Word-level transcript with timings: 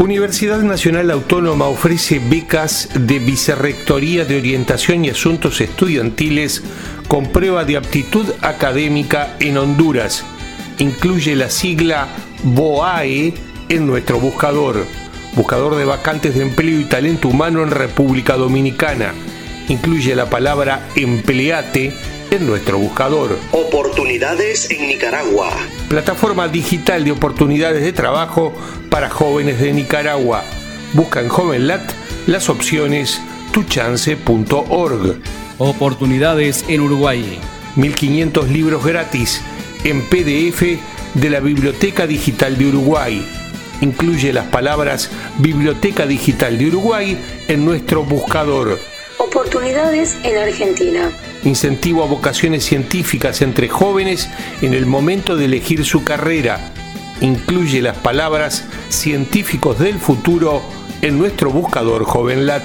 Universidad 0.00 0.62
Nacional 0.62 1.10
Autónoma 1.10 1.66
ofrece 1.66 2.20
becas 2.20 2.88
de 2.94 3.18
Vicerrectoría 3.18 4.24
de 4.24 4.38
Orientación 4.38 5.04
y 5.04 5.10
Asuntos 5.10 5.60
Estudiantiles 5.60 6.62
con 7.06 7.26
prueba 7.26 7.66
de 7.66 7.76
aptitud 7.76 8.24
académica 8.40 9.36
en 9.40 9.58
Honduras. 9.58 10.24
Incluye 10.78 11.36
la 11.36 11.50
sigla 11.50 12.08
BOAE 12.44 13.34
en 13.68 13.86
nuestro 13.86 14.18
buscador, 14.18 14.86
buscador 15.34 15.76
de 15.76 15.84
vacantes 15.84 16.34
de 16.34 16.44
empleo 16.44 16.80
y 16.80 16.84
talento 16.84 17.28
humano 17.28 17.62
en 17.62 17.70
República 17.70 18.38
Dominicana. 18.38 19.12
Incluye 19.68 20.16
la 20.16 20.30
palabra 20.30 20.88
empleate 20.96 21.92
en 22.30 22.46
nuestro 22.46 22.78
buscador. 22.78 23.38
Oportunidades 23.52 24.70
en 24.70 24.88
Nicaragua. 24.88 25.50
Plataforma 25.88 26.48
digital 26.48 27.04
de 27.04 27.12
oportunidades 27.12 27.82
de 27.82 27.92
trabajo 27.92 28.52
para 28.88 29.10
jóvenes 29.10 29.60
de 29.60 29.72
Nicaragua. 29.72 30.44
Busca 30.92 31.20
en 31.20 31.28
JovenLat 31.28 31.92
las 32.26 32.48
opciones 32.48 33.20
tuchance.org. 33.52 35.20
Oportunidades 35.58 36.64
en 36.68 36.80
Uruguay. 36.80 37.38
1500 37.76 38.48
libros 38.48 38.84
gratis 38.84 39.40
en 39.84 40.02
PDF 40.02 40.62
de 41.14 41.30
la 41.30 41.40
Biblioteca 41.40 42.06
Digital 42.06 42.56
de 42.58 42.66
Uruguay. 42.66 43.26
Incluye 43.80 44.32
las 44.32 44.46
palabras 44.46 45.10
Biblioteca 45.38 46.06
Digital 46.06 46.58
de 46.58 46.68
Uruguay 46.68 47.18
en 47.48 47.64
nuestro 47.64 48.04
buscador. 48.04 48.78
Oportunidades 49.20 50.16
en 50.24 50.38
Argentina 50.38 51.10
incentivo 51.44 52.02
a 52.02 52.06
vocaciones 52.06 52.64
científicas 52.64 53.42
entre 53.42 53.68
jóvenes 53.68 54.28
en 54.62 54.74
el 54.74 54.86
momento 54.86 55.36
de 55.36 55.46
elegir 55.46 55.84
su 55.84 56.04
carrera. 56.04 56.72
Incluye 57.20 57.82
las 57.82 57.96
palabras 57.96 58.64
científicos 58.88 59.78
del 59.78 59.98
futuro 59.98 60.62
en 61.02 61.18
nuestro 61.18 61.50
buscador 61.50 62.04
JovenLat. 62.04 62.64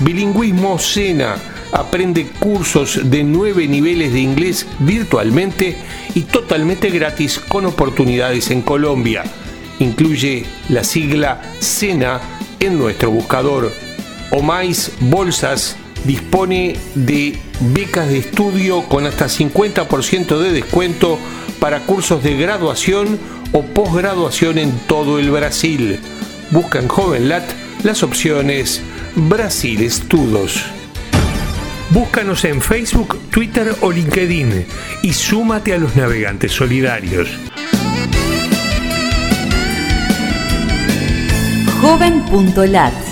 Bilingüismo 0.00 0.78
Sena 0.78 1.36
aprende 1.72 2.26
cursos 2.38 3.00
de 3.04 3.24
nueve 3.24 3.66
niveles 3.66 4.12
de 4.12 4.20
inglés 4.20 4.66
virtualmente 4.80 5.76
y 6.14 6.22
totalmente 6.22 6.90
gratis 6.90 7.38
con 7.38 7.66
oportunidades 7.66 8.50
en 8.50 8.62
Colombia. 8.62 9.24
Incluye 9.78 10.44
la 10.68 10.84
sigla 10.84 11.40
Sena 11.60 12.20
en 12.60 12.78
nuestro 12.78 13.10
buscador. 13.10 13.72
O 14.32 14.42
más 14.42 14.90
bolsas 14.98 15.76
dispone 16.04 16.74
de 16.94 17.38
becas 17.60 18.08
de 18.08 18.18
estudio 18.18 18.82
con 18.88 19.06
hasta 19.06 19.26
50% 19.26 20.38
de 20.38 20.52
descuento 20.52 21.18
para 21.60 21.80
cursos 21.80 22.24
de 22.24 22.36
graduación 22.36 23.18
o 23.52 23.62
posgraduación 23.62 24.58
en 24.58 24.72
todo 24.88 25.18
el 25.18 25.30
Brasil. 25.30 26.00
Busca 26.50 26.78
en 26.78 26.88
JovenLat 26.88 27.44
las 27.84 28.02
opciones 28.02 28.80
Brasil 29.14 29.82
Estudos. 29.82 30.64
Búscanos 31.90 32.44
en 32.46 32.62
Facebook, 32.62 33.18
Twitter 33.30 33.76
o 33.82 33.92
LinkedIn 33.92 34.64
y 35.02 35.12
súmate 35.12 35.74
a 35.74 35.78
los 35.78 35.94
navegantes 35.94 36.52
solidarios. 36.52 37.28
Joven.lat 41.82 43.11